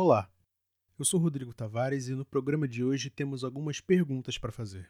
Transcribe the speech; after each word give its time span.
Olá, 0.00 0.30
eu 0.96 1.04
sou 1.04 1.18
Rodrigo 1.18 1.52
Tavares 1.52 2.06
e 2.06 2.14
no 2.14 2.24
programa 2.24 2.68
de 2.68 2.84
hoje 2.84 3.10
temos 3.10 3.42
algumas 3.42 3.80
perguntas 3.80 4.38
para 4.38 4.52
fazer. 4.52 4.88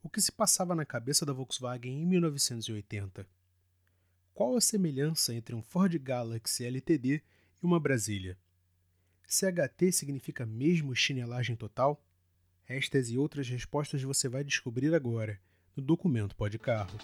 O 0.00 0.08
que 0.08 0.20
se 0.20 0.30
passava 0.30 0.72
na 0.72 0.86
cabeça 0.86 1.26
da 1.26 1.32
Volkswagen 1.32 2.00
em 2.00 2.06
1980? 2.06 3.26
Qual 4.32 4.56
a 4.56 4.60
semelhança 4.60 5.34
entre 5.34 5.52
um 5.52 5.60
Ford 5.60 5.92
Galaxy 5.98 6.64
LTD 6.64 7.16
e 7.16 7.22
uma 7.60 7.80
Brasília? 7.80 8.38
CHT 9.26 9.90
significa 9.90 10.46
mesmo 10.46 10.94
chinelagem 10.94 11.56
total? 11.56 12.00
Estas 12.68 13.10
e 13.10 13.18
outras 13.18 13.48
respostas 13.48 14.00
você 14.00 14.28
vai 14.28 14.44
descobrir 14.44 14.94
agora, 14.94 15.40
no 15.74 15.82
documento 15.82 16.36
Pode 16.36 16.56
Carro. 16.56 16.96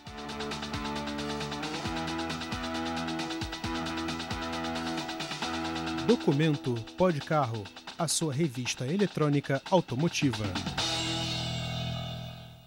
Documento 6.07 6.75
Pode 6.99 7.19
Carro, 7.19 7.65
a 7.99 8.07
sua 8.07 8.31
revista 8.31 8.87
eletrônica 8.87 9.63
automotiva. 9.71 10.45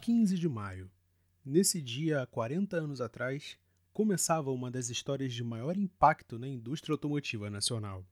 15 0.02 0.40
de 0.40 0.50
maio. 0.50 0.90
Nesse 1.46 1.80
dia, 1.80 2.24
há 2.24 2.26
40 2.26 2.78
anos 2.78 3.00
atrás, 3.00 3.56
começava 3.94 4.50
uma 4.50 4.72
das 4.72 4.90
histórias 4.90 5.34
de 5.34 5.44
maior 5.44 5.78
impacto 5.78 6.40
na 6.40 6.48
indústria 6.48 6.94
automotiva 6.94 7.48
nacional. 7.48 8.04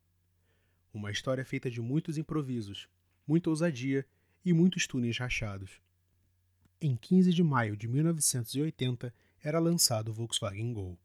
Uma 0.93 1.09
história 1.09 1.43
feita 1.43 1.71
de 1.71 1.81
muitos 1.81 2.19
improvisos, 2.19 2.87
muita 3.25 3.49
ousadia 3.49 4.05
e 4.45 4.53
muitos 4.53 4.85
túneis 4.85 5.17
rachados. 5.17 5.81
Em 6.79 6.95
15 6.95 7.33
de 7.33 7.41
maio 7.41 7.75
de 7.75 7.87
1980 7.87 9.11
era 9.43 9.57
lançado 9.57 10.09
o 10.09 10.13
Volkswagen 10.13 10.71
Gol. 10.71 10.99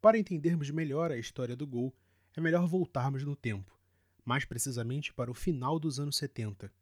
Para 0.00 0.18
entendermos 0.18 0.68
melhor 0.70 1.12
a 1.12 1.16
história 1.16 1.54
do 1.54 1.64
Gol, 1.64 1.94
é 2.36 2.40
melhor 2.40 2.66
voltarmos 2.66 3.24
no 3.24 3.36
tempo, 3.36 3.78
mais 4.24 4.44
precisamente 4.44 5.12
para 5.12 5.30
o 5.30 5.34
final 5.34 5.78
dos 5.78 6.00
anos 6.00 6.16
70. 6.16 6.72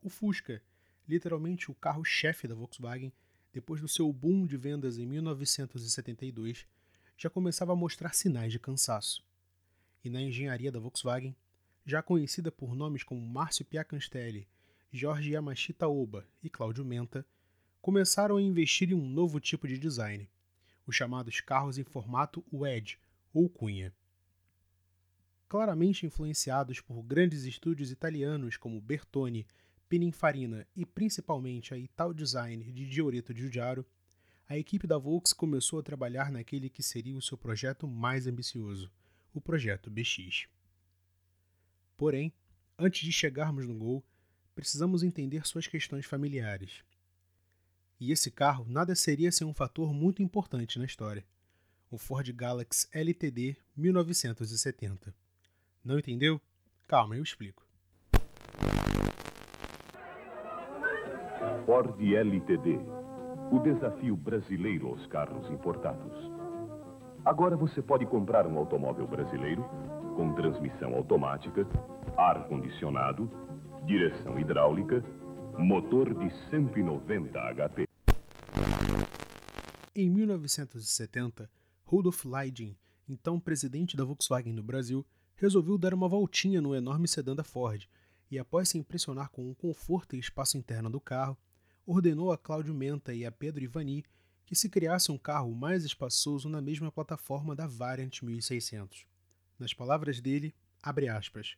O 0.00 0.08
Fusca, 0.08 0.62
literalmente 1.08 1.70
o 1.70 1.74
carro-chefe 1.74 2.46
da 2.46 2.54
Volkswagen, 2.54 3.12
depois 3.52 3.80
do 3.80 3.88
seu 3.88 4.12
boom 4.12 4.46
de 4.46 4.56
vendas 4.56 4.98
em 4.98 5.06
1972, 5.06 6.66
já 7.16 7.28
começava 7.28 7.72
a 7.72 7.76
mostrar 7.76 8.14
sinais 8.14 8.52
de 8.52 8.58
cansaço. 8.58 9.24
E 10.04 10.10
na 10.10 10.20
engenharia 10.20 10.72
da 10.72 10.80
Volkswagen, 10.80 11.36
já 11.84 12.02
conhecida 12.02 12.50
por 12.50 12.74
nomes 12.74 13.02
como 13.02 13.20
Márcio 13.20 13.64
Piacanstelli, 13.64 14.48
Jorge 14.90 15.32
Yamashita 15.32 15.88
Oba 15.88 16.26
e 16.42 16.48
Cláudio 16.48 16.84
Menta, 16.84 17.26
começaram 17.80 18.36
a 18.36 18.42
investir 18.42 18.90
em 18.90 18.94
um 18.94 19.08
novo 19.08 19.40
tipo 19.40 19.66
de 19.66 19.78
design, 19.78 20.28
os 20.86 20.94
chamados 20.94 21.40
carros 21.40 21.78
em 21.78 21.84
formato 21.84 22.44
wedge 22.52 22.98
ou 23.32 23.48
cunha. 23.48 23.92
Claramente 25.52 26.06
influenciados 26.06 26.80
por 26.80 27.02
grandes 27.02 27.44
estúdios 27.44 27.90
italianos 27.90 28.56
como 28.56 28.80
Bertone 28.80 29.46
Pininfarina 29.86 30.66
e 30.74 30.86
principalmente 30.86 31.74
a 31.74 31.76
Ital 31.76 32.14
Design 32.14 32.72
de 32.72 32.90
Giorgetto 32.90 33.36
Giugiaro, 33.36 33.84
a 34.48 34.56
equipe 34.56 34.86
da 34.86 34.96
Volks 34.96 35.34
começou 35.34 35.78
a 35.78 35.82
trabalhar 35.82 36.32
naquele 36.32 36.70
que 36.70 36.82
seria 36.82 37.18
o 37.18 37.20
seu 37.20 37.36
projeto 37.36 37.86
mais 37.86 38.26
ambicioso, 38.26 38.90
o 39.34 39.42
projeto 39.42 39.90
BX. 39.90 40.48
Porém, 41.98 42.32
antes 42.78 43.02
de 43.02 43.12
chegarmos 43.12 43.66
no 43.66 43.74
Gol, 43.74 44.02
precisamos 44.54 45.02
entender 45.02 45.46
suas 45.46 45.66
questões 45.66 46.06
familiares. 46.06 46.82
E 48.00 48.10
esse 48.10 48.30
carro 48.30 48.64
nada 48.66 48.94
seria 48.94 49.30
sem 49.30 49.46
um 49.46 49.52
fator 49.52 49.92
muito 49.92 50.22
importante 50.22 50.78
na 50.78 50.86
história: 50.86 51.26
o 51.90 51.98
Ford 51.98 52.26
Galaxy 52.32 52.88
LTD 52.90 53.54
1970. 53.76 55.14
Não 55.84 55.98
entendeu? 55.98 56.40
Calma, 56.86 57.16
eu 57.16 57.22
explico. 57.22 57.66
Ford 61.66 62.00
LTD. 62.00 62.78
O 63.50 63.58
desafio 63.58 64.16
brasileiro 64.16 64.88
aos 64.88 65.06
carros 65.06 65.50
importados. 65.50 66.12
Agora 67.24 67.56
você 67.56 67.82
pode 67.82 68.06
comprar 68.06 68.46
um 68.46 68.56
automóvel 68.58 69.06
brasileiro 69.06 69.62
com 70.16 70.34
transmissão 70.34 70.94
automática, 70.94 71.66
ar-condicionado, 72.16 73.30
direção 73.86 74.38
hidráulica, 74.38 75.02
motor 75.58 76.14
de 76.14 76.30
190 76.50 77.38
HP. 77.54 77.88
Em 79.94 80.10
1970, 80.10 81.50
Rudolf 81.84 82.24
Leiding, 82.24 82.76
então 83.08 83.38
presidente 83.38 83.96
da 83.96 84.04
Volkswagen 84.04 84.52
no 84.52 84.62
Brasil, 84.62 85.04
resolveu 85.42 85.76
dar 85.76 85.92
uma 85.92 86.08
voltinha 86.08 86.60
no 86.60 86.72
enorme 86.72 87.08
sedã 87.08 87.34
da 87.34 87.42
Ford 87.42 87.88
e, 88.30 88.38
após 88.38 88.68
se 88.68 88.78
impressionar 88.78 89.28
com 89.28 89.50
o 89.50 89.54
conforto 89.56 90.14
e 90.14 90.20
espaço 90.20 90.56
interno 90.56 90.88
do 90.88 91.00
carro, 91.00 91.36
ordenou 91.84 92.30
a 92.30 92.38
Cláudio 92.38 92.72
Menta 92.72 93.12
e 93.12 93.26
a 93.26 93.32
Pedro 93.32 93.64
Ivani 93.64 94.04
que 94.46 94.54
se 94.54 94.68
criasse 94.68 95.10
um 95.10 95.18
carro 95.18 95.52
mais 95.52 95.84
espaçoso 95.84 96.48
na 96.48 96.62
mesma 96.62 96.92
plataforma 96.92 97.56
da 97.56 97.66
Variant 97.66 98.22
1600. 98.22 99.04
Nas 99.58 99.74
palavras 99.74 100.20
dele, 100.20 100.54
abre 100.80 101.08
aspas, 101.08 101.56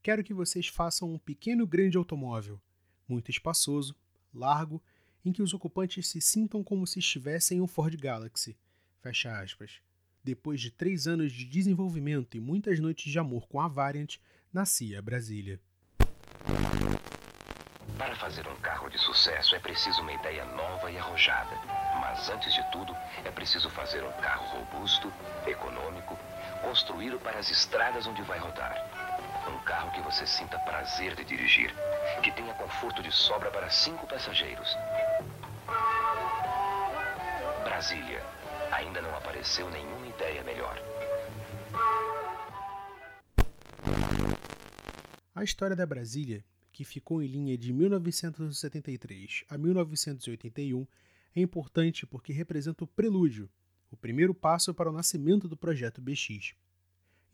quero 0.00 0.22
que 0.22 0.32
vocês 0.32 0.68
façam 0.68 1.12
um 1.12 1.18
pequeno 1.18 1.66
grande 1.66 1.96
automóvel, 1.96 2.60
muito 3.08 3.32
espaçoso, 3.32 3.96
largo, 4.32 4.80
em 5.24 5.32
que 5.32 5.42
os 5.42 5.52
ocupantes 5.52 6.06
se 6.06 6.20
sintam 6.20 6.62
como 6.62 6.86
se 6.86 7.00
estivessem 7.00 7.58
em 7.58 7.60
um 7.60 7.66
Ford 7.66 7.96
Galaxy, 7.96 8.56
fecha 9.00 9.40
aspas. 9.40 9.87
Depois 10.28 10.60
de 10.60 10.70
três 10.70 11.06
anos 11.06 11.32
de 11.32 11.46
desenvolvimento 11.46 12.36
e 12.36 12.40
muitas 12.40 12.78
noites 12.78 13.10
de 13.10 13.18
amor 13.18 13.48
com 13.48 13.62
a 13.62 13.66
Variant, 13.66 14.16
nascia 14.52 15.00
Brasília. 15.00 15.58
Para 17.96 18.14
fazer 18.16 18.46
um 18.46 18.54
carro 18.56 18.90
de 18.90 18.98
sucesso 18.98 19.56
é 19.56 19.58
preciso 19.58 20.02
uma 20.02 20.12
ideia 20.12 20.44
nova 20.44 20.90
e 20.90 20.98
arrojada. 20.98 21.56
Mas 22.02 22.28
antes 22.28 22.52
de 22.52 22.62
tudo, 22.70 22.94
é 23.24 23.30
preciso 23.30 23.70
fazer 23.70 24.04
um 24.04 24.12
carro 24.20 24.44
robusto, 24.58 25.10
econômico, 25.46 26.18
construído 26.60 27.18
para 27.18 27.38
as 27.38 27.50
estradas 27.50 28.06
onde 28.06 28.20
vai 28.20 28.38
rodar. 28.38 28.76
Um 29.48 29.64
carro 29.64 29.90
que 29.92 30.02
você 30.02 30.26
sinta 30.26 30.58
prazer 30.58 31.16
de 31.16 31.24
dirigir, 31.24 31.74
que 32.22 32.30
tenha 32.32 32.52
conforto 32.52 33.02
de 33.02 33.10
sobra 33.10 33.50
para 33.50 33.70
cinco 33.70 34.06
passageiros. 34.06 34.76
Brasília. 37.64 38.22
Ainda 38.72 39.00
não 39.00 39.14
apareceu 39.16 39.68
nenhuma 39.70 40.06
ideia 40.06 40.42
melhor. 40.44 40.76
A 45.34 45.44
história 45.44 45.76
da 45.76 45.86
Brasília 45.86 46.44
que 46.78 46.84
ficou 46.84 47.20
em 47.20 47.26
linha 47.26 47.58
de 47.58 47.72
1973 47.72 49.42
a 49.48 49.58
1981, 49.58 50.86
é 51.34 51.40
importante 51.40 52.06
porque 52.06 52.32
representa 52.32 52.84
o 52.84 52.86
prelúdio, 52.86 53.50
o 53.90 53.96
primeiro 53.96 54.32
passo 54.32 54.72
para 54.72 54.88
o 54.88 54.92
nascimento 54.92 55.48
do 55.48 55.56
projeto 55.56 56.00
BX. 56.00 56.54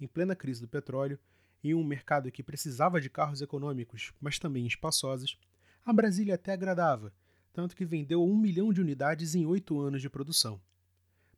Em 0.01 0.07
plena 0.07 0.35
crise 0.35 0.63
do 0.63 0.67
petróleo, 0.67 1.19
em 1.63 1.75
um 1.75 1.85
mercado 1.85 2.33
que 2.33 2.43
precisava 2.43 3.03
de 3.03 3.11
carros 3.11 3.43
econômicos, 3.43 4.15
mas 4.19 4.39
também 4.39 4.67
espaçosos, 4.67 5.39
a 5.85 5.93
Brasília 5.93 6.37
até 6.37 6.55
agradava, 6.55 7.13
tanto 7.53 7.77
que 7.77 7.85
vendeu 7.85 8.25
um 8.25 8.35
milhão 8.35 8.73
de 8.73 8.81
unidades 8.81 9.35
em 9.35 9.45
oito 9.45 9.79
anos 9.79 10.01
de 10.01 10.09
produção. 10.09 10.59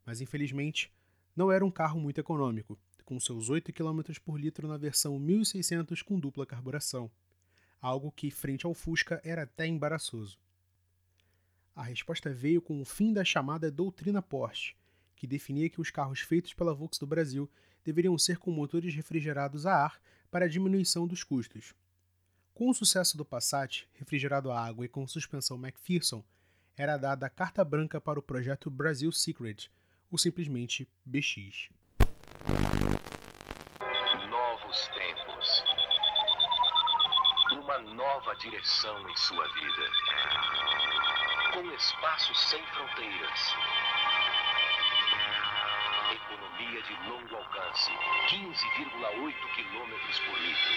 Mas 0.07 0.21
infelizmente, 0.21 0.91
não 1.35 1.51
era 1.51 1.63
um 1.63 1.69
carro 1.69 1.99
muito 1.99 2.19
econômico, 2.19 2.79
com 3.05 3.19
seus 3.19 3.47
8 3.47 3.71
km 3.71 4.01
por 4.25 4.39
litro 4.39 4.67
na 4.67 4.77
versão 4.77 5.19
1600 5.19 6.01
com 6.01 6.19
dupla 6.19 6.47
carburação 6.47 7.11
algo 7.81 8.11
que, 8.11 8.31
frente 8.31 8.65
ao 8.65 8.73
Fusca, 8.73 9.21
era 9.23 9.43
até 9.43 9.65
embaraçoso. 9.65 10.37
A 11.75 11.83
resposta 11.83 12.33
veio 12.33 12.61
com 12.61 12.81
o 12.81 12.85
fim 12.85 13.13
da 13.13 13.23
chamada 13.23 13.71
doutrina 13.71 14.21
Porsche, 14.21 14.75
que 15.15 15.27
definia 15.27 15.69
que 15.69 15.81
os 15.81 15.91
carros 15.91 16.21
feitos 16.21 16.53
pela 16.53 16.73
Volks 16.73 16.99
do 16.99 17.07
Brasil 17.07 17.49
deveriam 17.83 18.17
ser 18.17 18.37
com 18.37 18.51
motores 18.51 18.93
refrigerados 18.93 19.65
a 19.65 19.73
ar 19.85 20.01
para 20.29 20.49
diminuição 20.49 21.07
dos 21.07 21.23
custos. 21.23 21.73
Com 22.53 22.69
o 22.69 22.73
sucesso 22.73 23.15
do 23.15 23.23
Passat, 23.23 23.87
refrigerado 23.93 24.51
a 24.51 24.59
água 24.59 24.85
e 24.85 24.89
com 24.89 25.07
suspensão 25.07 25.57
McPherson, 25.57 26.23
era 26.75 26.97
dada 26.97 27.27
a 27.27 27.29
carta 27.29 27.63
branca 27.63 28.01
para 28.01 28.19
o 28.19 28.23
projeto 28.23 28.69
Brasil 28.69 29.11
Secret, 29.11 29.69
ou 30.11 30.17
simplesmente 30.17 30.87
BX. 31.05 31.69
Novos 34.29 34.87
tempos 34.87 35.63
uma 37.67 37.79
nova 37.79 38.33
direção 38.37 39.09
em 39.09 39.15
sua 39.17 39.45
vida. 39.49 39.91
Com 41.53 41.69
espaço 41.73 42.33
sem 42.35 42.65
fronteiras. 42.67 43.53
Economia 46.13 46.81
de 46.81 46.93
longo 47.09 47.35
alcance. 47.35 47.91
15,8 48.29 49.33
km 49.55 49.91
por 50.25 50.39
litro. 50.39 50.73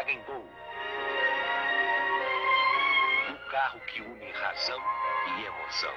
Volkswagen 0.00 0.22
Gol. 0.24 0.44
O 3.28 3.50
carro 3.50 3.80
que 3.80 4.00
une 4.00 4.32
razão 4.32 4.78
e 5.26 5.44
emoção. 5.44 5.92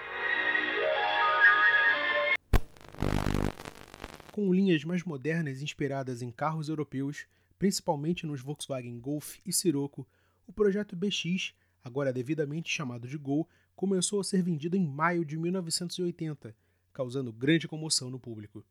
Com 4.32 4.54
linhas 4.54 4.84
mais 4.84 5.04
modernas 5.04 5.62
inspiradas 5.62 6.22
em 6.22 6.32
carros 6.32 6.68
europeus, 6.68 7.26
principalmente 7.58 8.26
nos 8.26 8.42
Volkswagen 8.42 9.00
Golf 9.00 9.38
e 9.46 9.54
Sirocco, 9.54 10.06
o 10.46 10.52
projeto 10.52 10.96
BX, 10.96 11.54
agora 11.84 12.12
devidamente 12.12 12.70
chamado 12.70 13.08
de 13.08 13.18
Gol, 13.18 13.48
começou 13.76 14.20
a 14.20 14.24
ser 14.24 14.42
vendido 14.42 14.76
em 14.76 14.86
maio 14.86 15.24
de 15.24 15.38
1980, 15.38 16.54
causando 16.92 17.32
grande 17.32 17.68
comoção 17.70 18.10
no 18.10 18.20
público. 18.20 18.66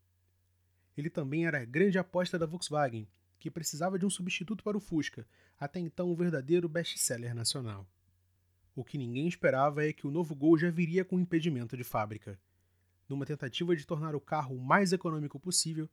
Ele 0.97 1.09
também 1.09 1.47
era 1.47 1.63
a 1.63 1.65
grande 1.65 1.99
aposta 1.99 2.39
da 2.39 2.45
Volkswagen, 2.45 3.09
que 3.43 3.51
precisava 3.51 3.99
de 3.99 4.07
um 4.07 4.11
substituto 4.11 4.63
para 4.63 4.77
o 4.77 4.81
Fusca, 4.81 5.27
até 5.59 5.81
então 5.81 6.09
um 6.09 6.15
verdadeiro 6.15 6.69
best-seller 6.69 7.35
nacional. 7.35 7.85
O 8.73 8.85
que 8.85 8.97
ninguém 8.97 9.27
esperava 9.27 9.85
é 9.85 9.93
que 9.93 10.07
o 10.07 10.13
novo 10.13 10.33
Gol 10.33 10.57
já 10.57 10.71
viria 10.71 11.05
com 11.05 11.19
impedimento 11.19 11.77
de 11.77 11.83
fábrica. 11.83 12.39
Numa 13.09 13.27
tentativa 13.27 13.75
de 13.75 13.85
tornar 13.85 14.15
o 14.15 14.21
carro 14.21 14.55
o 14.55 14.61
mais 14.61 14.93
econômico 14.93 15.41
possível, 15.41 15.91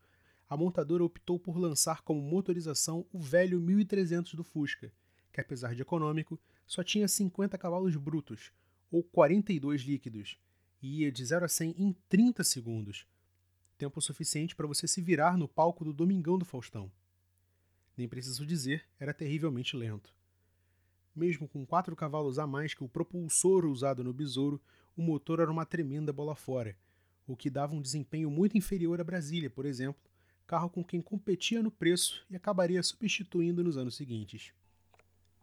a 0.47 0.55
montadora 0.55 1.03
optou 1.03 1.39
por 1.39 1.57
lançar 1.57 2.03
como 2.03 2.21
motorização 2.21 3.03
o 3.11 3.19
velho 3.19 3.59
1300 3.59 4.35
do 4.35 4.43
Fusca, 4.43 4.93
que 5.33 5.41
apesar 5.41 5.73
de 5.73 5.81
econômico, 5.81 6.39
só 6.67 6.83
tinha 6.83 7.07
50 7.07 7.57
cavalos 7.57 7.95
brutos, 7.95 8.51
ou 8.91 9.03
42 9.03 9.81
líquidos, 9.81 10.37
e 10.83 10.99
ia 11.01 11.11
de 11.11 11.25
0 11.25 11.45
a 11.45 11.49
100 11.49 11.75
em 11.79 11.95
30 12.07 12.43
segundos, 12.43 13.07
tempo 13.75 13.99
suficiente 13.99 14.55
para 14.55 14.67
você 14.67 14.87
se 14.87 15.01
virar 15.01 15.35
no 15.35 15.47
palco 15.47 15.83
do 15.83 15.91
Domingão 15.91 16.37
do 16.37 16.45
Faustão. 16.45 16.91
Nem 17.99 18.07
preciso 18.07 18.45
dizer, 18.45 18.85
era 18.97 19.13
terrivelmente 19.13 19.75
lento. 19.75 20.15
Mesmo 21.13 21.49
com 21.49 21.65
4 21.65 21.93
cavalos 21.97 22.39
a 22.39 22.47
mais 22.47 22.73
que 22.73 22.81
o 22.81 22.87
propulsor 22.87 23.65
usado 23.65 24.05
no 24.05 24.13
Besouro, 24.13 24.61
o 24.95 25.01
motor 25.01 25.41
era 25.41 25.51
uma 25.51 25.65
tremenda 25.65 26.13
bola 26.13 26.33
fora, 26.33 26.77
o 27.27 27.35
que 27.35 27.49
dava 27.49 27.75
um 27.75 27.81
desempenho 27.81 28.31
muito 28.31 28.57
inferior 28.57 29.01
à 29.01 29.03
Brasília, 29.03 29.49
por 29.49 29.65
exemplo, 29.65 30.01
carro 30.47 30.69
com 30.69 30.81
quem 30.81 31.01
competia 31.01 31.61
no 31.61 31.69
preço 31.69 32.25
e 32.29 32.37
acabaria 32.37 32.81
substituindo 32.81 33.65
nos 33.65 33.75
anos 33.75 33.97
seguintes. 33.97 34.53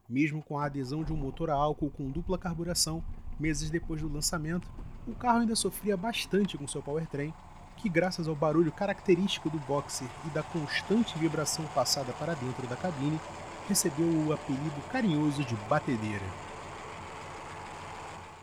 Mesmo 0.08 0.42
com 0.42 0.58
a 0.58 0.64
adesão 0.64 1.04
de 1.04 1.12
um 1.12 1.16
motor 1.16 1.50
a 1.50 1.54
álcool 1.54 1.90
com 1.90 2.10
dupla 2.10 2.38
carburação, 2.38 3.04
meses 3.38 3.68
depois 3.68 4.00
do 4.00 4.08
lançamento, 4.08 4.66
o 5.06 5.14
carro 5.14 5.40
ainda 5.40 5.54
sofria 5.54 5.94
bastante 5.94 6.56
com 6.56 6.66
seu 6.66 6.82
powertrain, 6.82 7.34
que 7.76 7.88
graças 7.88 8.26
ao 8.26 8.34
barulho 8.34 8.72
característico 8.72 9.50
do 9.50 9.58
boxer 9.60 10.08
e 10.26 10.30
da 10.30 10.42
constante 10.42 11.18
vibração 11.18 11.64
passada 11.68 12.12
para 12.14 12.34
dentro 12.34 12.66
da 12.66 12.76
cabine, 12.76 13.20
recebeu 13.68 14.06
o 14.06 14.32
apelido 14.32 14.80
carinhoso 14.90 15.44
de 15.44 15.54
batedeira. 15.68 16.24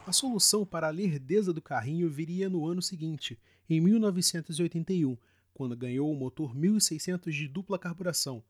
A 0.06 0.12
solução 0.12 0.66
para 0.66 0.88
a 0.88 0.92
lerdeza 0.92 1.54
do 1.54 1.62
carrinho 1.62 2.10
viria 2.10 2.50
no 2.50 2.68
ano 2.68 2.82
seguinte, 2.82 3.40
em 3.70 3.80
1981, 3.80 5.18
quando 5.54 5.78
ganhou 5.78 6.12
o 6.12 6.16
motor 6.16 6.54
1600 6.54 7.34
de 7.34 7.48
dupla 7.48 7.80
carburação, 7.80 8.44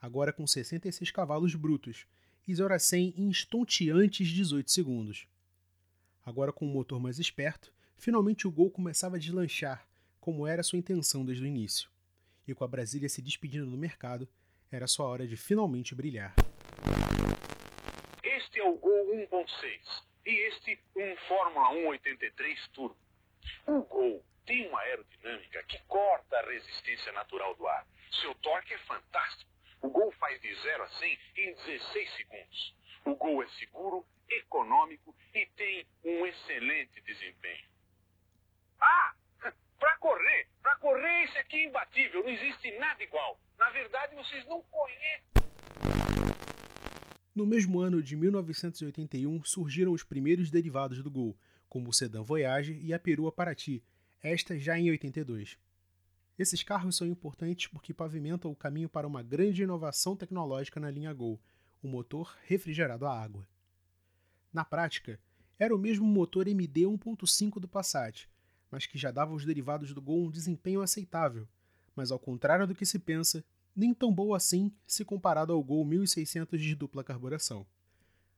agora 0.00 0.32
com 0.32 0.46
66 0.46 1.10
cavalos 1.12 1.54
brutos, 1.54 2.06
e 2.46 2.54
0 2.54 2.74
a 2.74 2.78
100 2.78 3.14
em 3.16 3.28
estonteantes 3.28 4.28
18 4.28 4.70
segundos. 4.70 5.26
Agora 6.24 6.52
com 6.52 6.66
um 6.66 6.72
motor 6.72 7.00
mais 7.00 7.18
esperto, 7.18 7.72
finalmente 7.96 8.46
o 8.46 8.50
Gol 8.50 8.70
começava 8.70 9.16
a 9.16 9.18
deslanchar, 9.18 9.86
como 10.26 10.44
era 10.44 10.64
sua 10.64 10.76
intenção 10.76 11.24
desde 11.24 11.44
o 11.44 11.46
início. 11.46 11.88
E 12.48 12.52
com 12.52 12.64
a 12.64 12.66
Brasília 12.66 13.08
se 13.08 13.22
despedindo 13.22 13.70
do 13.70 13.78
mercado, 13.78 14.28
era 14.72 14.88
sua 14.88 15.06
hora 15.06 15.24
de 15.24 15.36
finalmente 15.36 15.94
brilhar. 15.94 16.34
Este 18.24 18.58
é 18.58 18.64
o 18.64 18.74
Gol 18.74 19.06
1.6 19.30 20.02
e 20.26 20.30
este 20.48 20.80
um 20.96 21.16
Fórmula 21.28 21.70
1 21.74 21.86
83 21.86 22.68
Turbo. 22.70 22.96
O 23.68 23.82
Gol 23.82 24.24
tem 24.44 24.68
uma 24.68 24.80
aerodinâmica 24.80 25.62
que 25.62 25.78
corta 25.86 26.36
a 26.38 26.50
resistência 26.50 27.12
natural 27.12 27.54
do 27.54 27.68
ar. 27.68 27.86
Seu 28.20 28.34
torque 28.34 28.74
é 28.74 28.78
fantástico. 28.78 29.48
O 29.80 29.88
Gol 29.90 30.10
faz 30.18 30.42
de 30.42 30.52
0 30.52 30.82
a 30.82 30.88
100 30.88 31.18
em 31.36 31.54
16 31.54 32.16
segundos. 32.16 32.76
O 33.04 33.14
Gol 33.14 33.44
é 33.44 33.48
seguro, 33.60 34.04
econômico 34.28 35.14
e 35.32 35.46
tem 35.54 35.86
um 36.04 36.26
excelente 36.26 37.00
desempenho. 37.02 37.68
Ah! 38.80 39.15
Para 39.86 39.98
correr, 39.98 40.48
para 40.60 40.76
correr 40.78 41.24
esse 41.26 41.38
aqui 41.38 41.58
é 41.58 41.68
imbatível, 41.68 42.24
não 42.24 42.30
existe 42.30 42.76
nada 42.76 43.00
igual. 43.04 43.40
Na 43.56 43.70
verdade, 43.70 44.16
vocês 44.16 44.44
não 44.48 44.60
conhecem. 44.62 45.22
No 47.32 47.46
mesmo 47.46 47.78
ano 47.78 48.02
de 48.02 48.16
1981, 48.16 49.44
surgiram 49.44 49.92
os 49.92 50.02
primeiros 50.02 50.50
derivados 50.50 51.04
do 51.04 51.08
Gol, 51.08 51.38
como 51.68 51.88
o 51.88 51.92
sedã 51.92 52.20
Voyage 52.20 52.72
e 52.82 52.92
a 52.92 52.98
perua 52.98 53.30
Paraty, 53.30 53.80
esta 54.20 54.58
já 54.58 54.76
em 54.76 54.90
82. 54.90 55.56
Esses 56.36 56.64
carros 56.64 56.96
são 56.96 57.06
importantes 57.06 57.68
porque 57.68 57.94
pavimentam 57.94 58.50
o 58.50 58.56
caminho 58.56 58.88
para 58.88 59.06
uma 59.06 59.22
grande 59.22 59.62
inovação 59.62 60.16
tecnológica 60.16 60.80
na 60.80 60.90
linha 60.90 61.12
Gol, 61.12 61.40
o 61.80 61.86
motor 61.86 62.36
refrigerado 62.42 63.06
a 63.06 63.16
água. 63.16 63.46
Na 64.52 64.64
prática, 64.64 65.20
era 65.56 65.72
o 65.72 65.78
mesmo 65.78 66.04
motor 66.04 66.48
MD 66.48 66.80
1.5 66.86 67.60
do 67.60 67.68
Passat, 67.68 68.28
mas 68.70 68.86
que 68.86 68.98
já 68.98 69.10
dava 69.10 69.32
aos 69.32 69.44
derivados 69.44 69.92
do 69.92 70.02
Gol 70.02 70.26
um 70.26 70.30
desempenho 70.30 70.82
aceitável, 70.82 71.46
mas 71.94 72.10
ao 72.10 72.18
contrário 72.18 72.66
do 72.66 72.74
que 72.74 72.84
se 72.84 72.98
pensa, 72.98 73.44
nem 73.74 73.92
tão 73.92 74.12
boa 74.12 74.36
assim 74.36 74.72
se 74.86 75.04
comparado 75.04 75.52
ao 75.52 75.62
Gol 75.62 75.84
1600 75.84 76.60
de 76.60 76.74
dupla 76.74 77.04
carburação. 77.04 77.66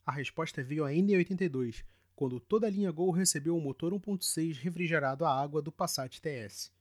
A 0.05 0.13
resposta 0.13 0.63
veio 0.63 0.85
ainda 0.85 1.13
em 1.13 1.17
82, 1.17 1.85
quando 2.17 2.41
toda 2.41 2.67
a 2.67 2.71
linha 2.71 2.91
Gol 2.91 3.11
recebeu 3.11 3.57
o 3.57 3.61
motor 3.61 3.93
1.6 3.93 4.59
refrigerado 4.59 5.25
a 5.25 5.41
água 5.41 5.63
do 5.63 5.71
Passat 5.71 6.21
TS. 6.21 6.73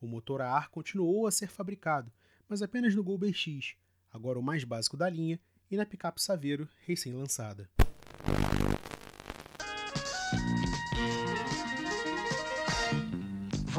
O 0.00 0.06
motor 0.06 0.40
a 0.40 0.50
ar 0.50 0.70
continuou 0.70 1.26
a 1.26 1.30
ser 1.30 1.48
fabricado, 1.48 2.12
mas 2.48 2.62
apenas 2.62 2.94
no 2.94 3.02
Gol 3.02 3.18
BX, 3.18 3.74
agora 4.12 4.38
o 4.38 4.42
mais 4.42 4.64
básico 4.64 4.96
da 4.96 5.08
linha, 5.08 5.40
e 5.70 5.76
na 5.76 5.84
picape 5.84 6.22
Saveiro, 6.22 6.68
recém-lançada. 6.86 7.68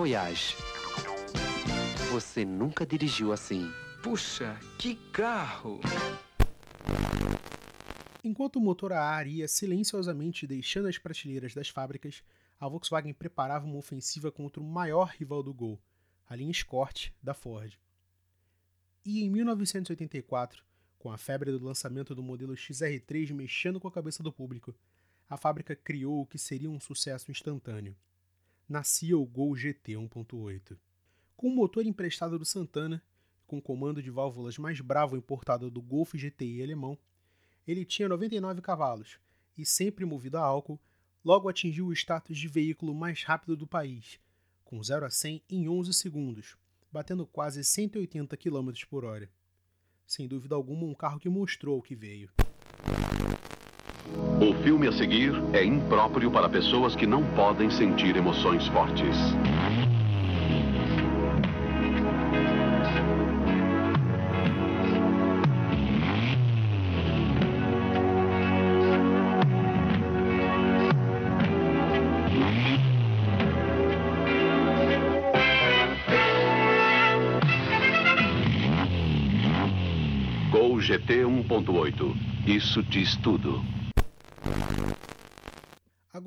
Voyage. 0.10 0.56
Você 2.12 2.44
nunca 2.44 2.84
dirigiu 2.84 3.32
assim. 3.32 3.72
Puxa, 4.02 4.60
que 4.80 4.96
carro! 5.12 5.80
Enquanto 8.24 8.56
o 8.56 8.60
motor 8.60 8.92
a 8.92 9.04
ar 9.04 9.28
ia 9.28 9.48
silenciosamente 9.48 10.48
deixando 10.48 10.88
as 10.88 10.98
prateleiras 10.98 11.54
das 11.54 11.69
fábricas, 11.69 12.24
a 12.60 12.68
Volkswagen 12.68 13.14
preparava 13.14 13.68
uma 13.68 13.78
ofensiva 13.78 14.31
contra 14.31 14.60
o 14.60 14.66
maior 14.66 15.10
rival 15.10 15.44
do 15.44 15.54
Gol, 15.54 15.80
a 16.28 16.36
linha 16.36 16.50
Escort 16.50 17.12
da 17.22 17.36
Ford. 17.36 17.78
E 19.06 19.24
em 19.24 19.30
1984, 19.30 20.64
com 20.98 21.12
a 21.12 21.19
febre 21.19 21.52
do 21.52 21.64
lançamento 21.64 22.16
do 22.16 22.24
modelo 22.24 22.56
XR3 22.56 23.31
mexendo 23.31 23.80
com 23.80 23.88
a 23.88 23.92
cabeça 23.92 24.24
do 24.24 24.33
público, 24.33 24.74
a 25.30 25.38
fábrica 25.38 25.76
criou 25.76 26.22
o 26.22 26.26
que 26.26 26.40
seria 26.40 26.72
um 26.72 26.80
sucesso 26.80 27.30
instantâneo. 27.30 27.95
Nascia 28.69 29.18
o 29.18 29.26
Gol 29.26 29.56
GT 29.56 29.94
1.8. 29.94 30.78
Com 31.35 31.47
o 31.47 31.56
motor 31.56 31.85
emprestado 31.85 32.38
do 32.38 32.45
Santana, 32.45 33.04
com 33.47 33.59
comando 33.59 34.02
de 34.02 34.11
válvulas 34.11 34.57
mais 34.57 34.80
bravo 34.80 35.18
importado 35.18 35.71
do 35.71 35.81
Golf 35.81 36.14
GTI 36.14 36.61
alemão, 36.61 36.97
ele 37.68 37.83
tinha 37.83 38.07
99 38.07 38.61
cavalos 38.61 39.19
e, 39.57 39.66
sempre 39.66 40.06
movido 40.06 40.38
a 40.38 40.42
álcool, 40.42 40.80
logo 41.26 41.49
atingiu 41.49 41.88
o 41.88 41.94
status 41.94 42.38
de 42.38 42.47
veículo 42.47 42.94
mais 42.94 43.23
rápido 43.23 43.57
do 43.57 43.66
país, 43.66 44.19
com 44.64 44.81
0 44.81 45.06
a 45.06 45.09
100 45.09 45.44
em 45.49 45.68
11 45.68 45.94
segundos, 45.94 46.56
batendo 46.92 47.26
quase 47.26 47.64
180 47.64 48.38
km 48.38 48.71
por 48.88 49.04
hora 49.04 49.30
sem 50.09 50.28
dúvida 50.28 50.56
alguma, 50.56 50.85
um 50.85 50.95
carro 50.95 51.19
que 51.19 51.30
mostrou 51.30 51.78
o 51.78 51.83
que 51.83 51.95
veio. 51.95 52.31
O 54.42 54.54
filme 54.63 54.87
a 54.87 54.92
seguir 54.92 55.33
é 55.54 55.63
impróprio 55.63 56.31
para 56.31 56.49
pessoas 56.49 56.95
que 56.95 57.06
não 57.06 57.23
podem 57.35 57.69
sentir 57.69 58.16
emoções 58.16 58.68
fortes. 58.68 59.16
GT 80.89 81.23
1.8. 81.23 82.16
Isso 82.47 82.81
diz 82.81 83.16
tudo. 83.18 83.63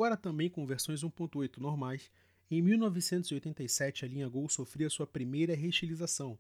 Agora 0.03 0.17
também 0.17 0.51
com 0.51 0.67
versões 0.67 1.05
1.8 1.05 1.59
normais, 1.59 2.11
em 2.51 2.61
1987 2.61 4.05
a 4.05 4.09
linha 4.09 4.29
Gol 4.29 4.49
sofria 4.49 4.91
sua 4.91 5.07
primeira 5.07 5.55
reestilização 5.55 6.37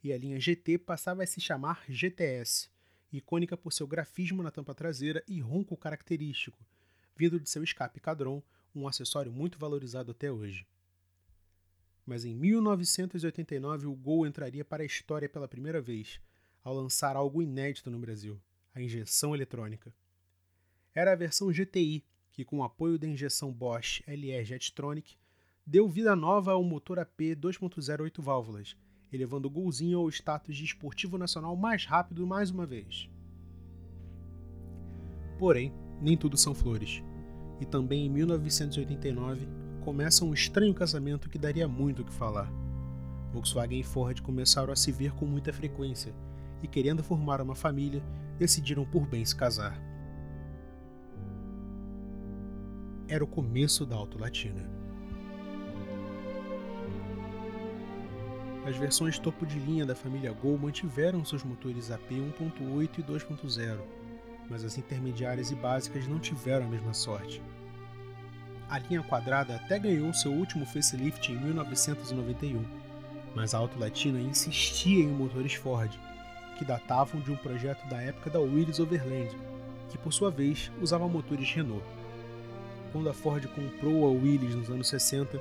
e 0.00 0.12
a 0.12 0.16
linha 0.16 0.38
GT 0.38 0.78
passava 0.78 1.24
a 1.24 1.26
se 1.26 1.40
chamar 1.40 1.82
GTS 1.88 2.70
icônica 3.12 3.56
por 3.56 3.72
seu 3.72 3.84
grafismo 3.84 4.44
na 4.44 4.52
tampa 4.52 4.76
traseira 4.76 5.24
e 5.26 5.40
ronco 5.40 5.76
característico, 5.76 6.64
vindo 7.16 7.40
de 7.40 7.50
seu 7.50 7.64
escape 7.64 7.98
Cadron, 7.98 8.40
um 8.72 8.86
acessório 8.86 9.32
muito 9.32 9.58
valorizado 9.58 10.12
até 10.12 10.30
hoje. 10.30 10.64
Mas 12.06 12.24
em 12.24 12.32
1989 12.32 13.88
o 13.88 13.94
Gol 13.96 14.24
entraria 14.24 14.64
para 14.64 14.84
a 14.84 14.86
história 14.86 15.28
pela 15.28 15.48
primeira 15.48 15.80
vez, 15.80 16.20
ao 16.62 16.72
lançar 16.76 17.16
algo 17.16 17.42
inédito 17.42 17.90
no 17.90 17.98
Brasil, 17.98 18.40
a 18.72 18.80
injeção 18.80 19.34
eletrônica. 19.34 19.92
Era 20.94 21.10
a 21.10 21.16
versão 21.16 21.50
GTI, 21.50 22.04
que 22.32 22.44
com 22.44 22.58
o 22.58 22.62
apoio 22.62 22.98
da 22.98 23.06
injeção 23.06 23.52
Bosch 23.52 24.02
LE 24.06 24.44
Jetronic, 24.44 25.16
deu 25.66 25.88
vida 25.88 26.16
nova 26.16 26.52
ao 26.52 26.62
motor 26.62 26.98
AP 26.98 27.20
2.0 27.36 28.00
8 28.00 28.22
válvulas, 28.22 28.76
elevando 29.12 29.48
o 29.48 29.50
Golzinho 29.50 29.98
ao 29.98 30.08
status 30.08 30.56
de 30.56 30.64
esportivo 30.64 31.18
nacional 31.18 31.56
mais 31.56 31.84
rápido 31.84 32.26
mais 32.26 32.50
uma 32.50 32.66
vez. 32.66 33.08
Porém, 35.38 35.72
nem 36.00 36.16
tudo 36.16 36.36
são 36.36 36.54
flores. 36.54 37.02
E 37.60 37.64
também 37.64 38.06
em 38.06 38.10
1989 38.10 39.46
começa 39.80 40.24
um 40.24 40.34
estranho 40.34 40.74
casamento 40.74 41.28
que 41.28 41.38
daria 41.38 41.66
muito 41.66 42.02
o 42.02 42.04
que 42.04 42.12
falar. 42.12 42.50
Volkswagen 43.32 43.80
e 43.80 43.84
Ford 43.84 44.20
começaram 44.20 44.72
a 44.72 44.76
se 44.76 44.90
ver 44.90 45.12
com 45.12 45.24
muita 45.24 45.52
frequência 45.52 46.14
e, 46.62 46.68
querendo 46.68 47.02
formar 47.02 47.40
uma 47.40 47.54
família, 47.54 48.02
decidiram 48.38 48.84
por 48.84 49.06
bem 49.06 49.24
se 49.24 49.34
casar. 49.34 49.89
Era 53.10 53.24
o 53.24 53.26
começo 53.26 53.84
da 53.84 53.96
Auto 53.96 54.16
Latina. 54.20 54.70
As 58.64 58.76
versões 58.76 59.18
topo 59.18 59.44
de 59.44 59.58
linha 59.58 59.84
da 59.84 59.96
família 59.96 60.32
Gol 60.32 60.56
mantiveram 60.56 61.24
seus 61.24 61.42
motores 61.42 61.90
AP 61.90 62.08
1.8 62.12 62.98
e 62.98 63.02
2.0, 63.02 63.80
mas 64.48 64.62
as 64.62 64.78
intermediárias 64.78 65.50
e 65.50 65.56
básicas 65.56 66.06
não 66.06 66.20
tiveram 66.20 66.66
a 66.66 66.68
mesma 66.68 66.94
sorte. 66.94 67.42
A 68.68 68.78
linha 68.78 69.02
quadrada 69.02 69.56
até 69.56 69.76
ganhou 69.76 70.14
seu 70.14 70.30
último 70.30 70.64
facelift 70.64 71.32
em 71.32 71.36
1991, 71.36 72.64
mas 73.34 73.54
a 73.54 73.58
Auto 73.58 73.76
Latina 73.76 74.20
insistia 74.20 75.02
em 75.02 75.08
motores 75.08 75.54
Ford, 75.54 75.90
que 76.56 76.64
datavam 76.64 77.20
de 77.20 77.32
um 77.32 77.36
projeto 77.36 77.84
da 77.88 78.00
época 78.00 78.30
da 78.30 78.38
Willys 78.38 78.78
Overland, 78.78 79.36
que 79.88 79.98
por 79.98 80.12
sua 80.12 80.30
vez 80.30 80.70
usava 80.80 81.08
motores 81.08 81.52
Renault. 81.52 81.99
Quando 82.92 83.08
a 83.08 83.14
Ford 83.14 83.46
comprou 83.48 84.04
a 84.04 84.10
Willys 84.10 84.54
nos 84.54 84.70
anos 84.70 84.88
60, 84.88 85.40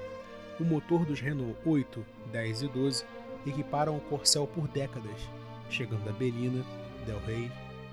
o 0.59 0.63
motor 0.63 1.05
dos 1.05 1.19
Renault 1.19 1.57
8, 1.65 2.05
10 2.31 2.61
e 2.61 2.67
12 2.67 3.05
equiparam 3.47 3.97
o 3.97 4.01
Corcel 4.01 4.45
por 4.45 4.67
décadas, 4.67 5.19
chegando 5.69 6.07
a 6.09 6.13
Belina, 6.13 6.63
Del 7.05 7.19
Rey, 7.25 7.51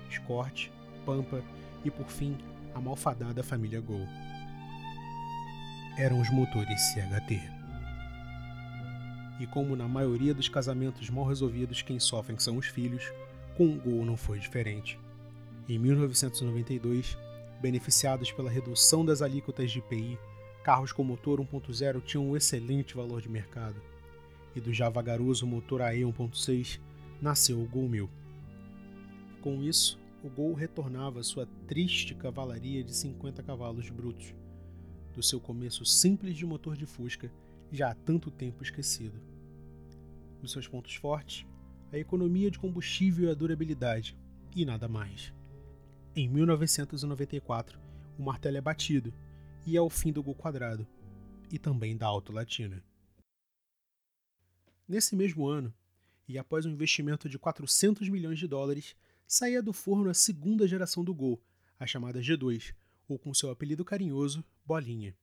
Escort, 0.09 0.69
Pampa 1.05 1.41
e 1.83 1.89
por 1.89 2.07
fim 2.07 2.37
a 2.75 2.79
malfadada 2.79 3.41
família 3.41 3.81
Gol. 3.81 4.07
Eram 5.97 6.21
os 6.21 6.29
motores 6.29 6.79
CHT. 6.93 7.41
E 9.39 9.47
como 9.47 9.75
na 9.75 9.87
maioria 9.87 10.33
dos 10.33 10.49
casamentos 10.49 11.09
mal 11.09 11.25
resolvidos 11.25 11.81
quem 11.81 11.99
sofrem 11.99 12.37
são 12.37 12.57
os 12.57 12.67
filhos, 12.67 13.11
com 13.55 13.65
o 13.65 13.79
Gol 13.79 14.05
não 14.05 14.17
foi 14.17 14.37
diferente. 14.37 14.99
Em 15.67 15.79
1992, 15.79 17.17
beneficiados 17.61 18.31
pela 18.31 18.49
redução 18.49 19.05
das 19.05 19.21
alíquotas 19.21 19.71
de 19.71 19.79
IPI, 19.79 20.17
carros 20.63 20.91
com 20.91 21.03
motor 21.03 21.39
1.0 21.39 22.01
tinham 22.03 22.29
um 22.29 22.35
excelente 22.35 22.95
valor 22.95 23.21
de 23.21 23.29
mercado. 23.29 23.81
E 24.55 24.59
do 24.59 24.73
já 24.73 24.89
vagaroso 24.89 25.45
motor 25.45 25.81
AE 25.81 26.01
1.6 26.01 26.79
nasceu 27.21 27.61
o 27.61 27.67
Gol 27.67 27.87
1000. 27.87 28.09
Com 29.41 29.61
isso, 29.63 29.99
o 30.23 30.29
Gol 30.29 30.53
retornava 30.53 31.19
à 31.19 31.23
sua 31.23 31.47
triste 31.67 32.15
cavalaria 32.15 32.83
de 32.83 32.93
50 32.93 33.43
cavalos 33.43 33.89
brutos, 33.89 34.33
do 35.13 35.23
seu 35.23 35.39
começo 35.39 35.85
simples 35.85 36.35
de 36.35 36.45
motor 36.45 36.75
de 36.75 36.85
Fusca, 36.85 37.31
já 37.71 37.91
há 37.91 37.95
tanto 37.95 38.29
tempo 38.29 38.63
esquecido. 38.63 39.19
Dos 40.41 40.51
seus 40.51 40.67
pontos 40.67 40.95
fortes, 40.95 41.45
a 41.91 41.97
economia 41.97 42.51
de 42.51 42.59
combustível 42.59 43.27
e 43.27 43.31
a 43.31 43.33
durabilidade, 43.33 44.17
e 44.55 44.65
nada 44.65 44.87
mais. 44.87 45.33
Em 46.19 46.27
1994, 46.27 47.79
o 48.17 48.23
martelo 48.23 48.57
é 48.57 48.61
batido 48.61 49.13
e 49.67 49.77
é 49.77 49.81
o 49.81 49.87
fim 49.87 50.11
do 50.11 50.23
Gol 50.23 50.33
quadrado, 50.33 50.87
e 51.51 51.59
também 51.59 51.95
da 51.95 52.07
Auto 52.07 52.33
Latina. 52.33 52.83
Nesse 54.87 55.15
mesmo 55.15 55.45
ano, 55.45 55.71
e 56.27 56.39
após 56.39 56.65
um 56.65 56.71
investimento 56.71 57.29
de 57.29 57.37
400 57.37 58.09
milhões 58.09 58.39
de 58.39 58.47
dólares, 58.47 58.95
saía 59.27 59.61
do 59.61 59.71
forno 59.71 60.09
a 60.09 60.13
segunda 60.15 60.67
geração 60.67 61.03
do 61.03 61.13
Gol, 61.13 61.39
a 61.79 61.85
chamada 61.85 62.19
G2, 62.19 62.73
ou 63.07 63.19
com 63.19 63.31
seu 63.31 63.51
apelido 63.51 63.85
carinhoso, 63.85 64.43
Bolinha. 64.65 65.15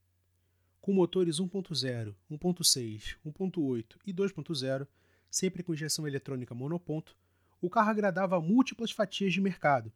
Com 0.79 0.93
motores 0.93 1.41
1.0, 1.41 2.15
1.6, 2.31 3.17
1.8 3.25 3.97
e 4.05 4.13
2.0, 4.13 4.87
sempre 5.29 5.61
com 5.61 5.73
injeção 5.73 6.07
eletrônica 6.07 6.55
monoponto, 6.55 7.17
o 7.59 7.69
carro 7.69 7.89
agradava 7.89 8.39
múltiplas 8.39 8.91
fatias 8.91 9.33
de 9.33 9.41
mercado, 9.41 9.91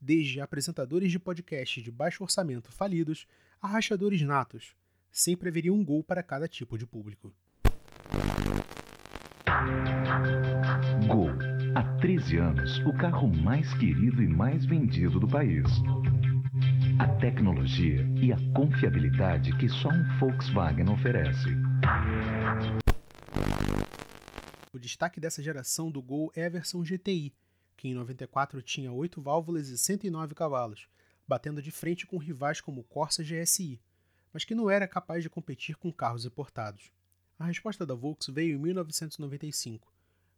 desde 0.00 0.40
apresentadores 0.40 1.10
de 1.10 1.18
podcast 1.18 1.82
de 1.82 1.90
baixo 1.90 2.22
orçamento 2.22 2.72
falidos 2.72 3.26
a 3.60 3.68
rachadores 3.68 4.22
natos. 4.22 4.74
Sempre 5.12 5.48
haveria 5.48 5.72
um 5.72 5.84
gol 5.84 6.02
para 6.02 6.22
cada 6.22 6.48
tipo 6.48 6.78
de 6.78 6.86
público. 6.86 7.32
Gol. 11.06 11.30
Há 11.74 11.82
13 11.98 12.36
anos, 12.38 12.78
o 12.78 12.92
carro 12.96 13.28
mais 13.28 13.72
querido 13.74 14.22
e 14.22 14.28
mais 14.28 14.64
vendido 14.64 15.20
do 15.20 15.28
país. 15.28 15.66
A 16.98 17.06
tecnologia 17.16 18.06
e 18.20 18.32
a 18.32 18.36
confiabilidade 18.54 19.56
que 19.56 19.68
só 19.68 19.88
um 19.88 20.18
Volkswagen 20.18 20.88
oferece. 20.90 21.48
O 24.72 24.78
destaque 24.78 25.20
dessa 25.20 25.42
geração 25.42 25.90
do 25.90 26.00
Gol 26.00 26.32
é 26.34 26.46
a 26.46 26.48
versão 26.48 26.82
GTI, 26.82 27.32
que 27.80 27.88
em 27.88 27.94
94 27.94 28.60
tinha 28.60 28.92
8 28.92 29.22
válvulas 29.22 29.70
e 29.70 29.78
109 29.78 30.34
cavalos, 30.34 30.86
batendo 31.26 31.62
de 31.62 31.70
frente 31.70 32.06
com 32.06 32.18
rivais 32.18 32.60
como 32.60 32.82
o 32.82 32.84
Corsa 32.84 33.24
GSI, 33.24 33.80
mas 34.34 34.44
que 34.44 34.54
não 34.54 34.68
era 34.68 34.86
capaz 34.86 35.22
de 35.22 35.30
competir 35.30 35.76
com 35.76 35.90
carros 35.90 36.26
importados. 36.26 36.92
A 37.38 37.46
resposta 37.46 37.86
da 37.86 37.94
Volkswagen 37.94 38.34
veio 38.34 38.56
em 38.56 38.60
1995, 38.60 39.90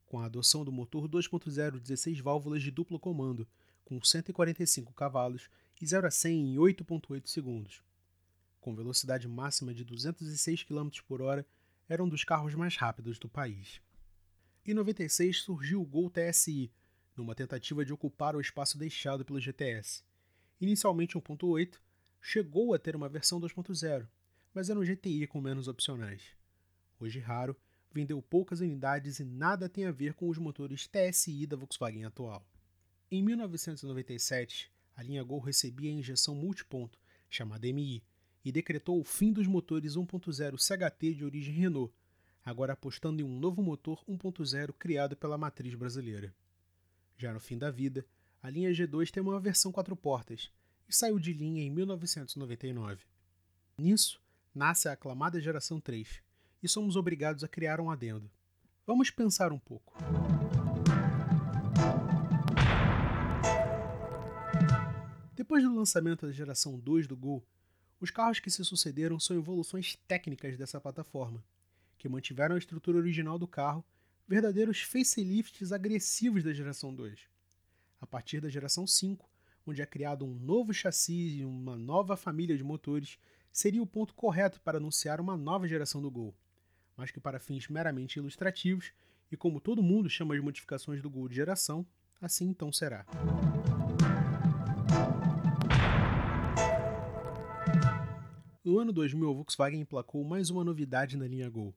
com 0.07 0.21
a 0.21 0.27
adoção 0.27 0.65
do 0.65 0.71
motor 0.71 1.09
2.0 1.09 1.81
16 1.81 2.21
válvulas 2.21 2.63
de 2.63 2.71
duplo 2.71 3.01
comando, 3.01 3.45
com 3.85 4.01
145 4.01 4.95
cavalos 4.95 5.51
e 5.81 5.85
0 5.85 6.07
a 6.07 6.13
100 6.13 6.55
em 6.55 6.57
8.8 6.59 7.27
segundos. 7.27 7.83
Com 8.61 8.73
velocidade 8.73 9.27
máxima 9.27 9.75
de 9.75 9.83
206 9.85 10.63
km 10.63 10.91
por 11.09 11.21
hora, 11.21 11.45
era 11.89 12.05
um 12.05 12.09
dos 12.09 12.23
carros 12.23 12.55
mais 12.55 12.77
rápidos 12.77 13.19
do 13.19 13.29
país. 13.29 13.81
Em 14.65 14.75
96 14.75 15.43
surgiu 15.43 15.83
o 15.83 15.85
Gol 15.85 16.09
TSI, 16.09 16.71
numa 17.17 17.35
tentativa 17.35 17.85
de 17.85 17.93
ocupar 17.93 18.35
o 18.35 18.41
espaço 18.41 18.79
deixado 18.79 19.25
pelo 19.25 19.41
GTS. 19.41 20.03
Inicialmente 20.61 21.17
1.8, 21.17 21.79
chegou 22.21 22.73
a 22.73 22.79
ter 22.79 22.95
uma 22.95 23.09
versão 23.09 23.41
2.0, 23.41 24.07
mas 24.55 24.71
era 24.71 24.79
um 24.79 24.85
GTI 24.85 25.27
com 25.27 25.41
menos 25.41 25.69
opcionais. 25.69 26.23
Hoje 27.01 27.19
raro, 27.19 27.57
vendeu 27.93 28.23
poucas 28.23 28.61
unidades 28.61 29.19
e 29.19 29.25
nada 29.25 29.69
tem 29.69 29.87
a 29.87 29.93
ver 29.93 30.15
com 30.15 30.29
os 30.29 30.39
motores 30.39 30.89
TSI 30.89 31.47
da 31.47 31.57
Volkswagen 31.57 32.05
atual. 32.05 32.47
Em 33.11 33.23
1997, 33.23 34.71
a 34.95 35.03
linha 35.03 35.23
Gol 35.23 35.41
recebia 35.41 35.91
a 35.91 35.95
injeção 35.95 36.35
multiponto, 36.35 36.99
chamada 37.29 37.67
MI, 37.67 38.03
e 38.45 38.51
decretou 38.51 39.01
o 39.01 39.05
fim 39.05 39.33
dos 39.33 39.47
motores 39.47 39.95
1.0 39.95 40.57
CHT 40.57 41.15
de 41.15 41.25
origem 41.25 41.55
Renault, 41.55 41.93
agora 42.45 42.73
apostando 42.73 43.21
em 43.21 43.25
um 43.25 43.39
novo 43.39 43.63
motor 43.63 44.05
1.0 44.09 44.73
criado 44.79 45.17
pela 45.17 45.39
matriz 45.39 45.75
brasileira. 45.75 46.35
Já 47.23 47.33
no 47.33 47.39
fim 47.39 47.57
da 47.57 47.71
vida, 47.71 48.05
a 48.43 48.51
linha 48.51 48.73
G2 48.73 49.13
tem 49.13 49.23
uma 49.23 49.39
versão 49.39 49.71
quatro 49.71 49.95
portas 49.95 50.51
e 50.89 50.93
saiu 50.93 51.21
de 51.21 51.33
linha 51.33 51.63
em 51.63 51.71
1999. 51.71 53.05
Nisso, 53.79 54.21
nasce 54.53 54.89
a 54.89 54.95
aclamada 54.95 55.41
geração 55.41 55.81
3 55.81 56.21
e 56.61 56.69
somos 56.69 56.97
obrigados 56.97 57.45
a 57.45 57.49
criar 57.49 57.81
um 57.81 57.93
adendo. 57.93 58.29
Vamos 58.85 59.09
pensar 59.09 59.53
um 59.53 59.59
pouco. 59.61 59.97
Depois 65.33 65.63
do 65.63 65.73
lançamento 65.73 66.27
da 66.27 66.33
geração 66.33 66.77
2 66.77 67.07
do 67.07 67.17
Gol, 67.17 67.47
os 68.01 68.11
carros 68.11 68.41
que 68.41 68.51
se 68.51 68.65
sucederam 68.65 69.21
são 69.21 69.37
evoluções 69.37 69.95
técnicas 70.09 70.59
dessa 70.59 70.81
plataforma, 70.81 71.41
que 71.97 72.09
mantiveram 72.09 72.57
a 72.57 72.59
estrutura 72.59 72.99
original 72.99 73.39
do 73.39 73.47
carro 73.47 73.85
verdadeiros 74.27 74.81
facelifts 74.83 75.73
agressivos 75.73 76.43
da 76.43 76.53
geração 76.53 76.95
2. 76.95 77.21
A 78.01 78.07
partir 78.07 78.41
da 78.41 78.49
geração 78.49 78.87
5, 78.87 79.29
onde 79.67 79.83
é 79.83 79.87
criado 79.87 80.25
um 80.25 80.35
novo 80.35 80.73
chassi 80.73 81.39
e 81.39 81.45
uma 81.45 81.77
nova 81.77 82.17
família 82.17 82.57
de 82.57 82.65
motores, 82.65 83.19
seria 83.53 83.83
o 83.83 83.87
ponto 83.87 84.15
correto 84.15 84.61
para 84.61 84.79
anunciar 84.79 85.21
uma 85.21 85.37
nova 85.37 85.69
geração 85.69 86.01
do 86.01 86.11
Gol, 86.11 86.35
mas 86.97 87.11
que 87.11 87.21
para 87.21 87.39
fins 87.39 87.69
meramente 87.69 88.19
ilustrativos, 88.19 88.93
e 89.31 89.37
como 89.37 89.61
todo 89.61 89.83
mundo 89.83 90.11
chama 90.11 90.35
as 90.35 90.43
modificações 90.43 91.01
do 91.01 91.11
Gol 91.11 91.29
de 91.29 91.37
geração, 91.37 91.87
assim 92.21 92.49
então 92.49 92.73
será. 92.73 93.07
No 98.65 98.79
ano 98.79 98.93
2000, 98.93 99.29
a 99.29 99.33
Volkswagen 99.35 99.81
emplacou 99.81 100.25
mais 100.25 100.49
uma 100.49 100.65
novidade 100.65 101.17
na 101.17 101.27
linha 101.27 101.49
Gol. 101.51 101.75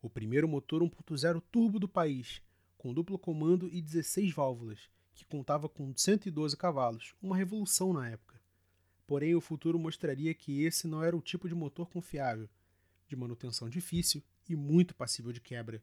O 0.00 0.08
primeiro 0.08 0.46
motor 0.46 0.80
1.0 0.80 1.42
turbo 1.50 1.80
do 1.80 1.88
país, 1.88 2.40
com 2.76 2.94
duplo 2.94 3.18
comando 3.18 3.68
e 3.68 3.82
16 3.82 4.32
válvulas, 4.32 4.88
que 5.12 5.24
contava 5.24 5.68
com 5.68 5.92
112 5.96 6.56
cavalos, 6.56 7.14
uma 7.20 7.36
revolução 7.36 7.92
na 7.92 8.08
época. 8.08 8.40
Porém, 9.08 9.34
o 9.34 9.40
futuro 9.40 9.78
mostraria 9.78 10.32
que 10.34 10.62
esse 10.62 10.86
não 10.86 11.02
era 11.02 11.16
o 11.16 11.20
tipo 11.20 11.48
de 11.48 11.54
motor 11.54 11.88
confiável, 11.88 12.48
de 13.08 13.16
manutenção 13.16 13.68
difícil 13.68 14.22
e 14.48 14.54
muito 14.54 14.94
passível 14.94 15.32
de 15.32 15.40
quebra. 15.40 15.82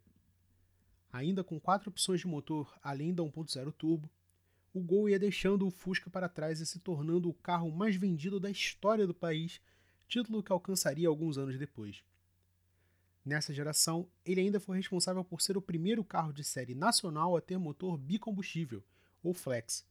Ainda 1.11 1.43
com 1.43 1.59
quatro 1.59 1.89
opções 1.89 2.21
de 2.21 2.27
motor 2.27 2.73
além 2.81 3.13
da 3.13 3.23
1.0 3.23 3.73
turbo, 3.73 4.09
o 4.73 4.79
Gol 4.79 5.09
ia 5.09 5.19
deixando 5.19 5.67
o 5.67 5.71
Fusca 5.71 6.09
para 6.09 6.29
trás 6.29 6.61
e 6.61 6.65
se 6.65 6.79
tornando 6.79 7.29
o 7.29 7.33
carro 7.33 7.69
mais 7.69 7.95
vendido 7.97 8.39
da 8.39 8.49
história 8.49 9.05
do 9.05 9.13
país 9.13 9.59
título 10.07 10.43
que 10.43 10.51
alcançaria 10.51 11.07
alguns 11.07 11.37
anos 11.37 11.57
depois. 11.57 12.03
Nessa 13.25 13.51
geração, 13.51 14.07
ele 14.23 14.39
ainda 14.39 14.59
foi 14.59 14.77
responsável 14.77 15.23
por 15.23 15.41
ser 15.41 15.57
o 15.57 15.61
primeiro 15.61 16.03
carro 16.03 16.31
de 16.31 16.43
série 16.43 16.75
nacional 16.75 17.35
a 17.35 17.41
ter 17.41 17.57
motor 17.57 17.97
bicombustível, 17.97 18.83
ou 19.23 19.33
flex, 19.33 19.83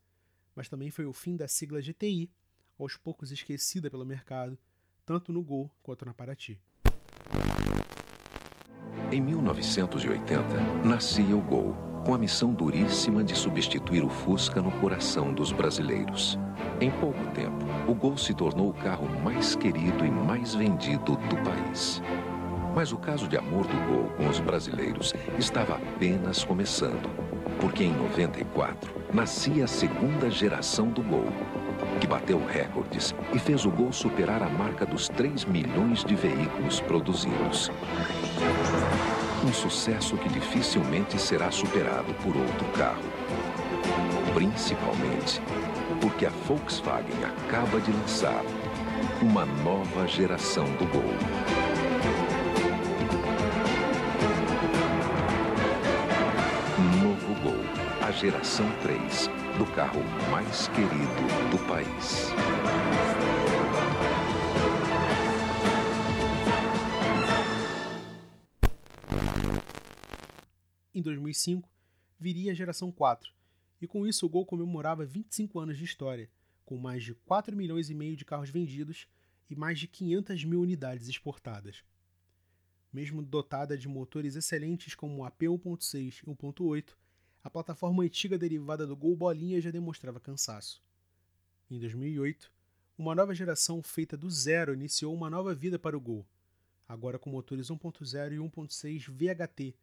mas 0.55 0.69
também 0.69 0.89
foi 0.89 1.05
o 1.05 1.13
fim 1.13 1.37
da 1.37 1.49
sigla 1.49 1.83
GTI, 1.83 2.31
aos 2.79 2.97
poucos 2.97 3.33
esquecida 3.33 3.91
pelo 3.91 4.07
mercado, 4.07 4.57
tanto 5.05 5.33
no 5.33 5.43
Gol 5.43 5.69
quanto 5.83 6.05
na 6.05 6.15
Paraty. 6.15 6.61
Em 9.11 9.21
1980, 9.21 10.85
nascia 10.85 11.37
o 11.37 11.43
Gol, 11.43 11.75
com 12.07 12.15
a 12.15 12.19
missão 12.19 12.55
duríssima 12.55 13.25
de 13.25 13.35
substituir 13.35 14.05
o 14.05 14.09
Fusca 14.09 14.63
no 14.63 14.71
coração 14.81 15.35
dos 15.35 15.51
brasileiros. 15.51 16.39
Em 16.81 16.91
pouco 17.01 17.19
tempo, 17.33 17.65
o 17.91 17.95
Gol 17.97 18.17
se 18.17 18.33
tornou 18.33 18.71
o 18.71 18.75
carro 18.75 19.09
mais 19.23 19.57
querido 19.57 20.07
e 20.07 20.11
mais 20.11 20.55
vendido 20.55 21.17
do 21.17 21.37
país. 21.43 22.01
Mas 22.75 22.93
o 22.93 22.99
caso 22.99 23.29
de 23.29 23.37
amor 23.37 23.67
do 23.67 23.77
Gol 23.87 24.11
com 24.17 24.29
os 24.29 24.41
brasileiros 24.41 25.15
estava 25.39 25.75
apenas 25.75 26.43
começando, 26.43 27.09
porque 27.61 27.85
em 27.85 27.93
94 27.93 28.93
nascia 29.13 29.65
a 29.65 29.69
segunda 29.69 30.29
geração 30.29 30.89
do 30.89 31.01
Gol, 31.03 31.29
que 32.01 32.07
bateu 32.07 32.45
recordes 32.45 33.15
e 33.33 33.39
fez 33.39 33.65
o 33.65 33.71
Gol 33.71 33.93
superar 33.93 34.43
a 34.43 34.49
marca 34.49 34.85
dos 34.85 35.09
3 35.09 35.45
milhões 35.45 36.05
de 36.05 36.17
veículos 36.17 36.81
produzidos. 36.81 37.71
Um 39.47 39.53
sucesso 39.53 40.17
que 40.17 40.29
dificilmente 40.29 41.21
será 41.21 41.51
superado 41.53 42.13
por 42.15 42.37
outro 42.37 42.67
carro. 42.77 43.05
Principalmente 44.35 45.41
porque 46.01 46.27
a 46.27 46.31
Volkswagen 46.49 47.25
acaba 47.25 47.81
de 47.81 47.93
lançar 47.93 48.43
uma 49.23 49.47
nova 49.47 50.09
geração 50.09 50.65
do 50.77 50.87
Gol. 50.87 51.64
Geração 58.15 58.67
3 58.81 59.29
do 59.59 59.67
carro 59.75 60.01
mais 60.31 60.69
querido 60.69 61.51
do 61.51 61.59
país. 61.67 62.29
Em 70.95 71.03
2005, 71.03 71.69
viria 72.19 72.53
a 72.53 72.55
geração 72.55 72.93
4, 72.93 73.33
e 73.83 73.87
com 73.89 74.07
isso 74.07 74.25
o 74.25 74.29
Gol 74.29 74.47
comemorava 74.47 75.05
25 75.05 75.59
anos 75.59 75.77
de 75.77 75.85
história, 75.85 76.31
com 76.65 76.79
mais 76.79 77.03
de 77.03 77.15
4 77.15 77.57
milhões 77.57 77.91
e 77.91 77.95
meio 77.95 78.17
de 78.17 78.25
carros 78.25 78.49
vendidos 78.49 79.09
e 79.51 79.57
mais 79.57 79.81
de 79.81 79.89
500 79.89 80.45
mil 80.45 80.61
unidades 80.61 81.09
exportadas. 81.09 81.83
Mesmo 82.93 83.21
dotada 83.23 83.77
de 83.77 83.89
motores 83.89 84.37
excelentes 84.37 84.95
como 84.95 85.17
o 85.17 85.25
AP 85.25 85.43
1.6 85.43 86.23
e 86.23 86.31
1.8, 86.31 86.95
a 87.45 87.51
plataforma 87.51 88.03
antiga 88.03 88.39
derivada 88.39 88.87
do 88.87 88.97
Gol 88.97 89.15
Bolinha 89.15 89.61
já 89.61 89.71
demonstrava 89.71 90.19
cansaço. 90.19 90.83
Em 91.71 91.79
2008, 91.79 92.51
uma 92.97 93.15
nova 93.15 93.35
geração 93.35 93.83
feita 93.83 94.17
do 94.17 94.31
zero 94.31 94.73
iniciou 94.73 95.15
uma 95.15 95.29
nova 95.29 95.55
vida 95.55 95.79
para 95.79 95.95
o 95.95 96.01
Gol, 96.01 96.27
agora 96.89 97.19
com 97.19 97.29
motores 97.29 97.69
1.0 97.69 98.33
e 98.33 98.37
1.6 98.39 99.11
VHT. 99.11 99.77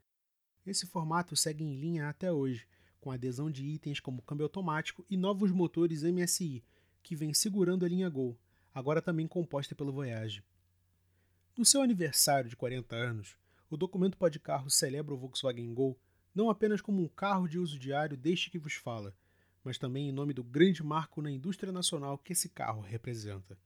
Esse 0.65 0.87
formato 0.87 1.35
segue 1.35 1.63
em 1.63 1.75
linha 1.75 2.09
até 2.09 2.31
hoje, 2.31 2.67
com 2.99 3.11
adesão 3.11 3.51
de 3.51 3.63
itens 3.63 3.99
como 3.99 4.23
câmbio 4.23 4.45
automático 4.45 5.05
e 5.07 5.15
novos 5.15 5.51
motores 5.51 6.01
MSI, 6.01 6.63
que 7.03 7.15
vem 7.15 7.31
segurando 7.31 7.85
a 7.85 7.89
linha 7.89 8.09
Gol, 8.09 8.35
agora 8.73 9.03
também 9.03 9.27
composta 9.27 9.75
pelo 9.75 9.93
Voyage. 9.93 10.43
No 11.55 11.63
seu 11.63 11.83
aniversário 11.83 12.49
de 12.49 12.55
40 12.55 12.95
anos, 12.95 13.37
o 13.69 13.77
documento 13.77 14.17
Pode 14.17 14.39
Carro 14.39 14.69
celebra 14.71 15.13
o 15.13 15.17
Volkswagen 15.17 15.71
Gol 15.75 15.99
não 16.33 16.49
apenas 16.49 16.81
como 16.81 17.03
um 17.03 17.07
carro 17.07 17.47
de 17.47 17.59
uso 17.59 17.77
diário 17.77 18.17
deste 18.17 18.49
que 18.49 18.59
vos 18.59 18.73
fala, 18.73 19.15
mas 19.63 19.77
também 19.77 20.09
em 20.09 20.11
nome 20.11 20.33
do 20.33 20.43
grande 20.43 20.83
marco 20.83 21.21
na 21.21 21.31
indústria 21.31 21.71
nacional 21.71 22.17
que 22.17 22.33
esse 22.33 22.49
carro 22.49 22.81
representa. 22.81 23.57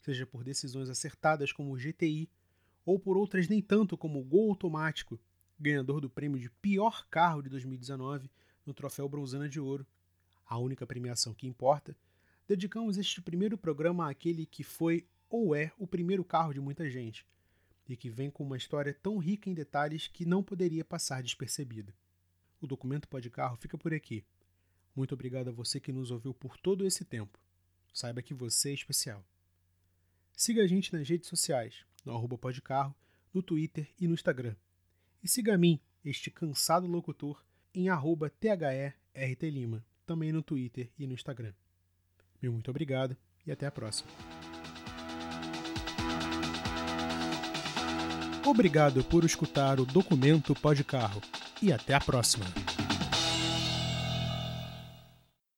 Seja 0.00 0.26
por 0.26 0.42
decisões 0.42 0.90
acertadas 0.90 1.52
como 1.52 1.72
o 1.72 1.76
GTI, 1.76 2.28
ou 2.84 2.98
por 2.98 3.16
outras 3.16 3.48
nem 3.48 3.62
tanto 3.62 3.96
como 3.96 4.20
o 4.20 4.24
Gol 4.24 4.50
Automático, 4.50 5.18
ganhador 5.58 6.00
do 6.00 6.10
prêmio 6.10 6.40
de 6.40 6.50
pior 6.50 7.06
carro 7.08 7.42
de 7.42 7.48
2019 7.48 8.28
no 8.66 8.74
Troféu 8.74 9.08
Bronzana 9.08 9.48
de 9.48 9.60
Ouro, 9.60 9.86
a 10.44 10.58
única 10.58 10.86
premiação 10.86 11.32
que 11.32 11.46
importa, 11.46 11.96
dedicamos 12.46 12.98
este 12.98 13.22
primeiro 13.22 13.56
programa 13.56 14.10
àquele 14.10 14.44
que 14.44 14.64
foi 14.64 15.06
ou 15.30 15.54
é 15.54 15.72
o 15.78 15.86
primeiro 15.86 16.24
carro 16.24 16.52
de 16.52 16.60
muita 16.60 16.90
gente, 16.90 17.24
e 17.92 17.96
que 17.96 18.08
vem 18.08 18.30
com 18.30 18.42
uma 18.42 18.56
história 18.56 18.94
tão 18.94 19.18
rica 19.18 19.50
em 19.50 19.54
detalhes 19.54 20.08
que 20.08 20.24
não 20.24 20.42
poderia 20.42 20.84
passar 20.84 21.22
despercebida. 21.22 21.94
O 22.60 22.66
documento 22.66 23.06
Pode 23.06 23.28
Carro 23.28 23.56
fica 23.56 23.76
por 23.76 23.92
aqui. 23.92 24.24
Muito 24.96 25.14
obrigado 25.14 25.48
a 25.48 25.52
você 25.52 25.78
que 25.78 25.92
nos 25.92 26.10
ouviu 26.10 26.32
por 26.32 26.56
todo 26.56 26.86
esse 26.86 27.04
tempo. 27.04 27.38
Saiba 27.92 28.22
que 28.22 28.32
você 28.32 28.70
é 28.70 28.74
especial. 28.74 29.22
Siga 30.34 30.62
a 30.62 30.66
gente 30.66 30.92
nas 30.92 31.06
redes 31.06 31.28
sociais, 31.28 31.84
no 32.04 32.14
arroba 32.14 32.38
Podcarro, 32.38 32.94
no 33.32 33.42
Twitter 33.42 33.90
e 34.00 34.08
no 34.08 34.14
Instagram. 34.14 34.56
E 35.22 35.28
siga 35.28 35.54
a 35.54 35.58
mim, 35.58 35.78
este 36.02 36.30
cansado 36.30 36.86
locutor, 36.86 37.44
em 37.74 37.90
arroba 37.90 38.32
também 40.06 40.32
no 40.32 40.42
Twitter 40.42 40.90
e 40.98 41.06
no 41.06 41.12
Instagram. 41.12 41.52
Meu 42.40 42.52
muito 42.52 42.70
obrigado 42.70 43.16
e 43.46 43.52
até 43.52 43.66
a 43.66 43.70
próxima. 43.70 44.10
Obrigado 48.44 49.04
por 49.04 49.24
escutar 49.24 49.78
o 49.78 49.84
Documento 49.84 50.54
Pode 50.54 50.82
Carro 50.82 51.22
e 51.62 51.72
até 51.72 51.94
a 51.94 52.00
próxima. 52.00 52.44